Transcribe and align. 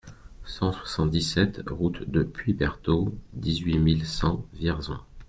cent 0.47 0.71
soixante-dix-sept 0.71 1.61
route 1.69 2.09
de 2.09 2.23
Puits 2.23 2.55
Berteau, 2.55 3.13
dix-huit 3.33 3.77
mille 3.77 4.07
cent 4.07 4.43
Vierzon 4.53 4.97